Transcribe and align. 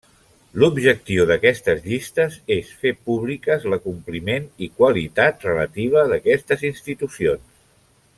L'objectiu 0.61 1.25
d'aquestes 1.31 1.83
llistes 1.89 2.37
és 2.55 2.71
fer 2.85 2.93
públiques 3.09 3.67
l'acompliment 3.73 4.49
i 4.69 4.71
qualitat 4.81 5.45
relativa 5.51 6.07
d'aquestes 6.15 6.65
institucions. 6.71 7.47